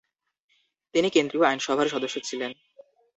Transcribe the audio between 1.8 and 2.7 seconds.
সদস্য ছিলেন।